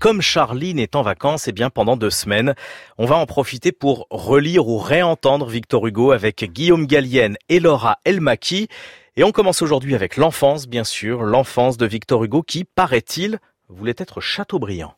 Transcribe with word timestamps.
Comme 0.00 0.22
Charline 0.22 0.78
est 0.78 0.94
en 0.94 1.02
vacances, 1.02 1.48
eh 1.48 1.52
bien 1.52 1.70
pendant 1.70 1.96
deux 1.96 2.10
semaines, 2.10 2.54
on 2.98 3.04
va 3.04 3.16
en 3.16 3.26
profiter 3.26 3.72
pour 3.72 4.06
relire 4.10 4.68
ou 4.68 4.78
réentendre 4.78 5.48
Victor 5.48 5.84
Hugo 5.88 6.12
avec 6.12 6.44
Guillaume 6.52 6.86
Gallienne 6.86 7.36
et 7.48 7.58
Laura 7.58 7.98
Elmaki. 8.04 8.68
Et 9.16 9.24
on 9.24 9.32
commence 9.32 9.60
aujourd'hui 9.60 9.96
avec 9.96 10.16
l'enfance, 10.16 10.68
bien 10.68 10.84
sûr, 10.84 11.24
l'enfance 11.24 11.78
de 11.78 11.86
Victor 11.86 12.22
Hugo 12.22 12.44
qui, 12.44 12.62
paraît-il, 12.62 13.40
voulait 13.68 13.96
être 13.98 14.20
Chateaubriand. 14.20 14.94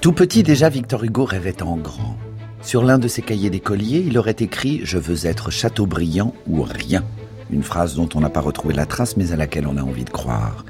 Tout 0.00 0.12
petit 0.12 0.42
déjà, 0.42 0.70
Victor 0.70 1.04
Hugo 1.04 1.26
rêvait 1.26 1.62
en 1.62 1.76
grand. 1.76 2.16
Sur 2.62 2.84
l'un 2.84 2.98
de 2.98 3.06
ses 3.06 3.20
cahiers 3.20 3.50
d'écolier, 3.50 3.98
il 3.98 4.16
aurait 4.16 4.36
écrit⁇ 4.38 4.78
Je 4.84 4.96
veux 4.96 5.26
être 5.26 5.50
Chateaubriand 5.50 6.32
ou 6.46 6.62
rien⁇ 6.62 7.00
une 7.50 7.62
phrase 7.62 7.96
dont 7.96 8.08
on 8.14 8.20
n'a 8.20 8.30
pas 8.30 8.40
retrouvé 8.40 8.74
la 8.74 8.86
trace 8.86 9.16
mais 9.16 9.32
à 9.32 9.36
laquelle 9.36 9.66
on 9.66 9.76
a 9.76 9.82
envie 9.82 10.04
de 10.04 10.10
croire. 10.10 10.64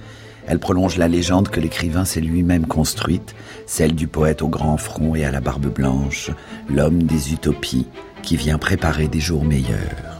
Elle 0.46 0.58
prolonge 0.58 0.96
la 0.96 1.08
légende 1.08 1.48
que 1.48 1.60
l'écrivain 1.60 2.04
s'est 2.04 2.20
lui-même 2.20 2.66
construite, 2.66 3.34
celle 3.66 3.94
du 3.94 4.06
poète 4.06 4.42
au 4.42 4.48
grand 4.48 4.76
front 4.76 5.14
et 5.14 5.24
à 5.24 5.30
la 5.30 5.40
barbe 5.40 5.66
blanche, 5.66 6.30
l'homme 6.68 7.02
des 7.02 7.32
utopies 7.32 7.88
qui 8.22 8.36
vient 8.36 8.58
préparer 8.58 9.08
des 9.08 9.20
jours 9.20 9.44
meilleurs. 9.44 10.16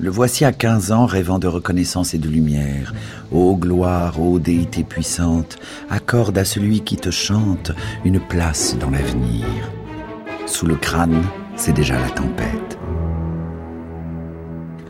Le 0.00 0.10
voici 0.10 0.44
à 0.44 0.52
15 0.52 0.92
ans 0.92 1.06
rêvant 1.06 1.38
de 1.38 1.46
reconnaissance 1.46 2.12
et 2.12 2.18
de 2.18 2.28
lumière. 2.28 2.92
Ô 3.32 3.56
gloire, 3.56 4.20
ô 4.20 4.38
déité 4.38 4.82
puissante, 4.82 5.56
accorde 5.88 6.36
à 6.36 6.44
celui 6.44 6.80
qui 6.80 6.96
te 6.96 7.10
chante 7.10 7.72
une 8.04 8.20
place 8.20 8.76
dans 8.78 8.90
l'avenir. 8.90 9.46
Sous 10.46 10.66
le 10.66 10.74
crâne, 10.74 11.22
c'est 11.56 11.72
déjà 11.72 11.98
la 11.98 12.10
tempête. 12.10 12.78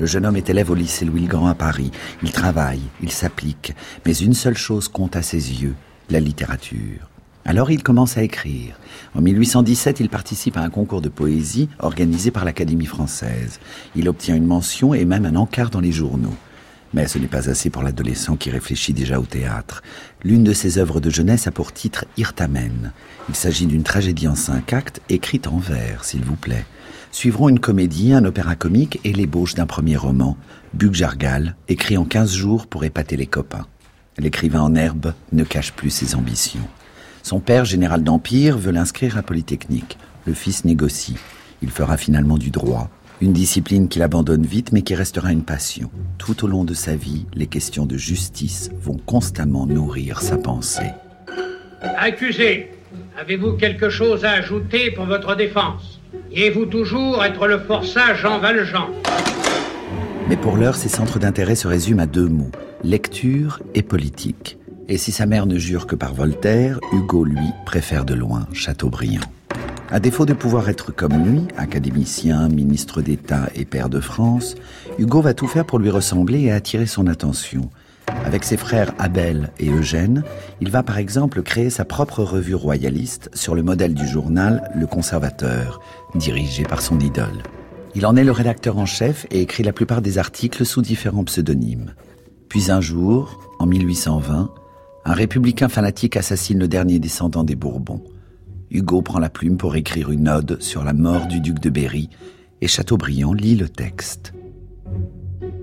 Le 0.01 0.07
jeune 0.07 0.27
homme 0.27 0.37
est 0.37 0.51
élève 0.51 0.71
au 0.71 0.75
lycée 0.75 1.05
Louis-le-Grand 1.05 1.47
à 1.47 1.55
Paris. 1.55 1.93
Il 2.23 2.33
travaille, 2.33 2.83
il 3.01 3.13
s'applique, 3.13 3.75
mais 4.05 4.17
une 4.17 4.35
seule 4.35 4.57
chose 4.57 4.89
compte 4.89 5.15
à 5.15 5.23
ses 5.23 5.63
yeux, 5.63 5.77
la 6.11 6.19
littérature. 6.19 7.09
Alors 7.45 7.71
il 7.71 7.83
commence 7.83 8.19
à 8.19 8.23
écrire. 8.23 8.75
En 9.15 9.21
1817, 9.21 10.01
il 10.01 10.09
participe 10.09 10.57
à 10.57 10.63
un 10.63 10.71
concours 10.71 11.03
de 11.03 11.09
poésie 11.09 11.69
organisé 11.79 12.31
par 12.31 12.45
l'Académie 12.45 12.87
française. 12.87 13.61
Il 13.95 14.09
obtient 14.09 14.35
une 14.35 14.47
mention 14.47 14.95
et 14.95 15.05
même 15.05 15.27
un 15.27 15.37
encart 15.37 15.71
dans 15.71 15.81
les 15.81 15.93
journaux. 15.93 16.35
Mais 16.95 17.07
ce 17.07 17.19
n'est 17.19 17.27
pas 17.27 17.51
assez 17.51 17.69
pour 17.69 17.83
l'adolescent 17.83 18.37
qui 18.37 18.51
réfléchit 18.51 18.95
déjà 18.95 19.21
au 19.21 19.25
théâtre. 19.25 19.83
L'une 20.23 20.45
de 20.45 20.55
ses 20.55 20.79
œuvres 20.79 21.01
de 21.01 21.11
jeunesse 21.11 21.47
a 21.47 21.51
pour 21.51 21.73
titre 21.73 22.07
Irtamen. 22.17 22.93
Il 23.29 23.35
s'agit 23.35 23.67
d'une 23.67 23.83
tragédie 23.83 24.29
en 24.29 24.35
cinq 24.35 24.73
actes, 24.73 25.03
écrite 25.09 25.47
en 25.47 25.59
vers, 25.59 26.05
s'il 26.05 26.25
vous 26.25 26.37
plaît 26.37 26.65
suivront 27.15 27.49
une 27.49 27.61
comédie, 27.61 28.13
un 28.13 28.25
opéra 28.25 28.57
comique 28.57 29.01
et 29.05 29.13
l'ébauche 29.13 29.55
d'un 29.55 29.67
premier 29.67 29.97
roman, 29.97 30.37
Bug 30.75 30.95
Jargal, 30.95 31.55
écrit 31.69 31.97
en 31.97 32.05
15 32.05 32.33
jours 32.33 32.67
pour 32.67 32.85
épater 32.85 33.17
les 33.17 33.27
copains. 33.27 33.67
L'écrivain 34.19 34.63
en 34.63 34.75
herbe 34.75 35.15
ne 35.33 35.45
cache 35.45 35.73
plus 35.73 35.91
ses 35.91 36.17
ambitions. 36.17 36.69
Son 37.23 37.41
père, 37.41 37.65
général 37.65 38.03
d'Empire, 38.03 38.59
veut 38.59 38.73
l'inscrire 38.73 39.17
à 39.17 39.23
Polytechnique. 39.23 39.97
Le 40.27 40.35
fils 40.35 40.65
négocie. 40.65 41.17
Il 41.63 41.71
fera 41.71 41.97
finalement 41.97 42.37
du 42.37 42.51
droit, 42.51 42.91
une 43.21 43.33
discipline 43.33 43.89
qu'il 43.89 44.03
abandonne 44.03 44.45
vite 44.45 44.73
mais 44.73 44.83
qui 44.83 44.95
restera 44.95 45.33
une 45.33 45.45
passion. 45.45 45.91
Tout 46.19 46.45
au 46.45 46.49
long 46.49 46.65
de 46.65 46.75
sa 46.75 46.97
vie, 46.97 47.27
les 47.35 47.47
questions 47.47 47.87
de 47.87 47.97
justice 47.97 48.71
vont 48.81 48.99
constamment 49.07 49.67
nourrir 49.67 50.21
sa 50.21 50.37
pensée. 50.37 50.91
Accusé, 51.81 52.71
avez-vous 53.19 53.53
quelque 53.53 53.91
chose 53.91 54.25
à 54.25 54.33
ajouter 54.33 54.91
pour 54.91 55.07
votre 55.07 55.37
défense? 55.37 56.01
Et 56.33 56.51
vous 56.51 56.67
toujours 56.67 57.25
être 57.25 57.47
le 57.47 57.59
forçat 57.59 58.15
Jean 58.15 58.39
Valjean? 58.39 58.89
Mais 60.29 60.37
pour 60.37 60.57
l'heure, 60.57 60.77
ses 60.77 60.89
centres 60.89 61.19
d'intérêt 61.19 61.55
se 61.55 61.69
résument 61.69 62.03
à 62.03 62.07
deux 62.07 62.29
mots, 62.29 62.51
lecture 62.83 63.61
et 63.75 63.83
politique. 63.83 64.59
Et 64.89 64.97
si 64.99 65.13
sa 65.13 65.27
mère 65.27 65.47
ne 65.47 65.59
jure 65.59 65.87
que 65.87 65.97
par 65.97 66.15
Voltaire, 66.15 66.79
Hugo, 66.93 67.25
lui, 67.25 67.49
préfère 67.65 68.05
de 68.05 68.15
loin 68.15 68.47
Chateaubriand. 68.53 69.21
À 69.95 70.01
défaut 70.01 70.27
de 70.27 70.33
pouvoir 70.33 70.69
être 70.69 70.91
comme 70.91 71.25
lui, 71.25 71.43
académicien, 71.57 72.49
ministre 72.49 73.01
d'État 73.01 73.49
et 73.55 73.65
père 73.65 73.89
de 73.89 74.01
France, 74.01 74.57
Hugo 74.99 75.21
va 75.21 75.35
tout 75.35 75.47
faire 75.47 75.65
pour 75.65 75.79
lui 75.79 75.89
ressembler 75.89 76.41
et 76.41 76.51
attirer 76.51 76.87
son 76.87 77.07
attention. 77.07 77.71
Avec 78.27 78.43
ses 78.43 78.57
frères 78.57 78.93
Abel 78.99 79.53
et 79.61 79.71
Eugène, 79.71 80.25
il 80.61 80.73
va 80.73 80.83
par 80.83 80.99
exemple 80.99 81.43
créer 81.43 81.71
sa 81.71 81.85
propre 81.85 82.25
revue 82.25 82.57
royaliste 82.57 83.31
sur 83.35 83.55
le 83.55 83.63
modèle 83.63 83.95
du 83.95 84.05
journal 84.05 84.69
Le 84.75 84.89
Conservateur, 84.89 85.81
dirigé 86.17 86.65
par 86.65 86.83
son 86.83 86.99
idole. 86.99 87.45
Il 87.95 88.05
en 88.05 88.17
est 88.17 88.25
le 88.25 88.33
rédacteur 88.33 88.79
en 88.79 88.87
chef 88.87 89.29
et 89.31 89.43
écrit 89.43 89.63
la 89.63 89.73
plupart 89.73 90.03
des 90.03 90.19
articles 90.19 90.67
sous 90.67 90.83
différents 90.83 91.23
pseudonymes. 91.23 91.95
Puis 92.49 92.73
un 92.73 92.81
jour, 92.81 93.39
en 93.61 93.67
1820, 93.67 94.51
un 95.05 95.13
républicain 95.13 95.69
fanatique 95.69 96.17
assassine 96.17 96.59
le 96.59 96.67
dernier 96.67 96.99
descendant 96.99 97.45
des 97.45 97.55
Bourbons. 97.55 98.03
Hugo 98.75 99.03
prend 99.03 99.21
la 99.21 99.31
plume 99.31 99.57
pour 99.57 99.77
écrire 99.77 100.11
une 100.11 100.29
ode 100.29 100.61
sur 100.61 100.83
la 100.83 100.93
mort 100.93 101.29
du 101.29 101.41
duc 101.41 101.61
de 101.61 101.71
Berry 101.71 102.11
et 102.61 102.67
Chateaubriand 102.67 103.33
lit 103.33 103.55
le 103.55 103.69
texte. 103.69 104.35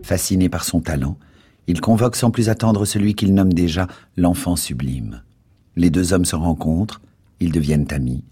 Fasciné 0.02 0.48
par 0.48 0.64
son 0.64 0.80
talent, 0.80 1.18
il 1.68 1.82
convoque 1.82 2.16
sans 2.16 2.32
plus 2.32 2.48
attendre 2.48 2.86
celui 2.86 3.14
qu'il 3.14 3.34
nomme 3.34 3.52
déjà 3.52 3.88
l'enfant 4.16 4.56
sublime. 4.56 5.24
Les 5.76 5.90
deux 5.90 6.14
hommes 6.14 6.24
se 6.24 6.38
rencontrent, 6.38 7.02
ils 7.42 7.52
deviennent 7.52 7.88
amis. 7.92 8.24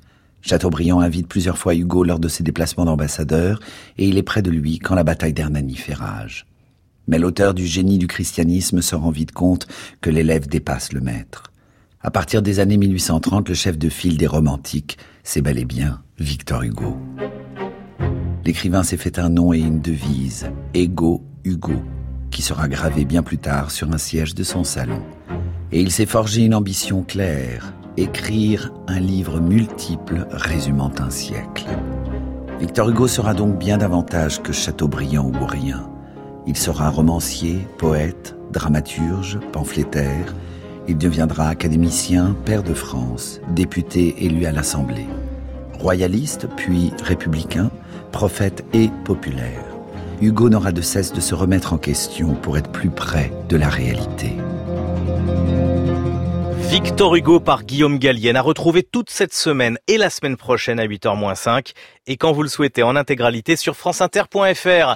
Chateaubriand 0.42 1.02
invite 1.02 1.28
plusieurs 1.28 1.58
fois 1.58 1.76
Hugo 1.76 2.06
lors 2.06 2.20
de 2.20 2.30
ses 2.30 2.44
déplacements 2.44 2.86
d'ambassadeur, 2.86 3.60
et 3.98 4.08
il 4.08 4.18
est 4.18 4.24
près 4.24 4.42
de 4.42 4.50
lui 4.50 4.80
quand 4.80 4.96
la 4.96 5.04
bataille 5.04 5.34
d'Hernani 5.34 5.76
fait 5.76 5.94
rage. 5.94 6.46
Mais 7.10 7.20
l'auteur 7.20 7.54
du 7.54 7.68
génie 7.68 7.98
du 7.98 8.08
christianisme 8.08 8.82
se 8.82 8.96
rend 8.96 9.12
vite 9.12 9.34
compte 9.34 9.68
que 10.00 10.10
l'élève 10.10 10.48
dépasse 10.48 10.94
le 10.94 11.02
maître. 11.02 11.52
À 12.02 12.12
partir 12.12 12.42
des 12.42 12.62
années 12.62 12.78
1830, 12.78 13.50
le 13.50 13.56
chef 13.56 13.78
de 13.78 13.90
file 13.90 14.18
des 14.18 14.26
romantiques, 14.26 14.98
c'est 15.24 15.42
bel 15.42 15.60
et 15.60 15.66
bien 15.66 16.02
Victor 16.18 16.64
Hugo. 16.64 16.98
L'écrivain 18.46 18.84
s'est 18.84 18.96
fait 18.96 19.20
un 19.20 19.28
nom 19.28 19.52
et 19.52 19.60
une 19.60 19.82
devise, 19.82 20.50
Ego 20.74 21.26
Hugo 21.44 21.84
qui 22.32 22.42
sera 22.42 22.70
gravé 22.70 23.04
bien 23.04 23.22
plus 23.22 23.38
tard 23.38 23.70
sur 23.70 23.92
un 23.92 23.98
siège 23.98 24.34
de 24.34 24.44
son 24.44 24.64
salon. 24.64 25.02
Et 25.74 25.82
il 25.82 25.92
s'est 25.92 26.06
forgé 26.06 26.46
une 26.46 26.56
ambition 26.56 27.04
claire, 27.04 27.74
écrire 27.98 28.72
un 28.88 29.02
livre 29.02 29.42
multiple 29.42 30.26
résumant 30.32 30.94
un 31.00 31.10
siècle. 31.10 31.66
Victor 32.62 32.90
Hugo 32.90 33.08
sera 33.08 33.34
donc 33.34 33.58
bien 33.60 33.78
davantage 33.78 34.42
que 34.42 34.54
Chateaubriand 34.54 35.34
ou 35.42 35.46
rien. 35.46 35.90
Il 36.48 36.56
sera 36.56 36.90
romancier, 36.90 37.68
poète, 37.78 38.38
dramaturge, 38.52 39.40
pamphlétaire. 39.52 40.34
Il 40.90 40.98
deviendra 40.98 41.50
académicien, 41.50 42.36
père 42.46 42.64
de 42.64 42.74
France, 42.74 43.42
député 43.50 44.26
élu 44.26 44.48
à 44.48 44.52
l'Assemblée. 44.52 45.06
Royaliste, 45.74 46.48
puis 46.58 46.92
républicain, 47.04 47.70
prophète 48.12 48.66
et 48.74 48.90
populaire. 49.06 49.64
Hugo 50.20 50.50
n'aura 50.50 50.72
de 50.72 50.82
cesse 50.82 51.14
de 51.14 51.22
se 51.22 51.36
remettre 51.36 51.74
en 51.74 51.78
question 51.78 52.34
pour 52.34 52.58
être 52.58 52.72
plus 52.72 52.90
près 52.90 53.32
de 53.50 53.56
la 53.56 53.70
réalité. 53.70 54.34
Victor 56.70 57.16
Hugo 57.16 57.40
par 57.40 57.66
Guillaume 57.66 57.98
Gallienne 57.98 58.36
a 58.36 58.42
retrouvé 58.42 58.84
toute 58.84 59.10
cette 59.10 59.34
semaine 59.34 59.78
et 59.88 59.98
la 59.98 60.10
semaine 60.10 60.38
prochaine 60.38 60.80
à 60.80 60.86
8h-5 60.86 61.74
et 62.06 62.16
quand 62.16 62.32
vous 62.32 62.44
le 62.44 62.48
souhaitez 62.48 62.84
en 62.84 62.96
intégralité 62.96 63.56
sur 63.56 63.76
franceinter.fr. 63.76 64.88